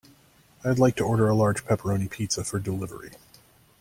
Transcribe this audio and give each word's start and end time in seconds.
I'd 0.65 0.79
like 0.79 0.95
to 0.95 1.03
order 1.03 1.29
a 1.29 1.35
large 1.35 1.63
pepperoni 1.63 2.09
pizza 2.09 2.43
for 2.43 2.57
delivery. 2.57 3.11